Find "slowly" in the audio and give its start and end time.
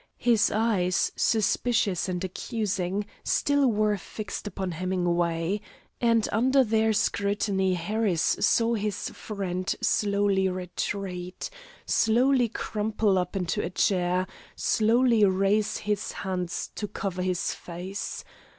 9.79-10.49, 11.85-12.49, 14.55-15.23